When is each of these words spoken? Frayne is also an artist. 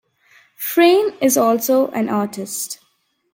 Frayne 0.57 1.13
is 1.21 1.37
also 1.37 1.89
an 1.89 2.09
artist. 2.09 2.79